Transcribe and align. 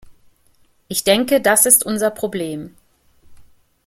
Ich 0.87 1.03
denke, 1.03 1.41
das 1.41 1.67
ist 1.67 1.85
unser 1.85 2.09
Problem. 2.09 2.75